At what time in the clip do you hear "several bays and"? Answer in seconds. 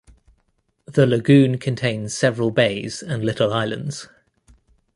2.17-3.23